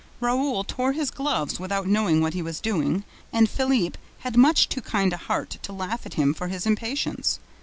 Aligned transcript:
Raoul 0.19 0.63
tore 0.63 0.93
his 0.93 1.11
gloves 1.11 1.59
without 1.59 1.85
knowing 1.85 2.21
what 2.21 2.33
he 2.33 2.41
was 2.41 2.59
doing 2.59 3.03
and 3.31 3.47
Philippe 3.47 3.99
had 4.21 4.35
much 4.35 4.67
too 4.67 4.81
kind 4.81 5.13
a 5.13 5.17
heart 5.17 5.59
to 5.61 5.71
laugh 5.71 6.07
at 6.07 6.15
him 6.15 6.33
for 6.33 6.47
his 6.47 6.65
impatience. 6.65 7.39